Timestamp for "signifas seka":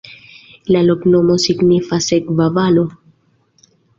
1.43-2.49